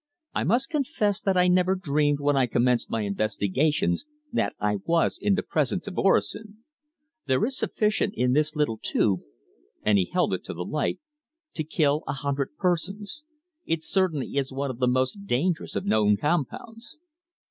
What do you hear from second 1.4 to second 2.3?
never dreamed